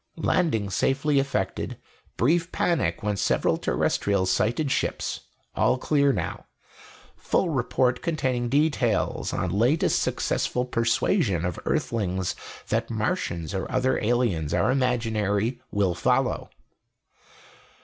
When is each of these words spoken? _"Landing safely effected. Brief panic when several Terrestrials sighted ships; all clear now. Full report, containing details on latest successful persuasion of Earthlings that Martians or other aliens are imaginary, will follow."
_"Landing 0.17 0.71
safely 0.71 1.19
effected. 1.19 1.77
Brief 2.17 2.51
panic 2.51 3.03
when 3.03 3.17
several 3.17 3.57
Terrestrials 3.57 4.31
sighted 4.31 4.71
ships; 4.71 5.19
all 5.53 5.77
clear 5.77 6.11
now. 6.11 6.47
Full 7.15 7.49
report, 7.49 8.01
containing 8.01 8.49
details 8.49 9.31
on 9.31 9.51
latest 9.51 10.01
successful 10.01 10.65
persuasion 10.65 11.45
of 11.45 11.59
Earthlings 11.65 12.35
that 12.69 12.89
Martians 12.89 13.53
or 13.53 13.71
other 13.71 13.99
aliens 14.03 14.55
are 14.55 14.71
imaginary, 14.71 15.61
will 15.69 15.93
follow." 15.93 16.49